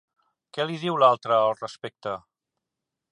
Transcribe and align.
Què 0.57 0.65
li 0.69 0.79
diu 0.83 0.97
l'altre 1.03 1.37
al 1.37 1.53
respecte? 1.59 2.17